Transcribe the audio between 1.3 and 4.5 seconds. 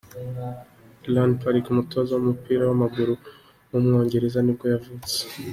Pearce, umutoza w’umupira w’amaguru w’umwongereza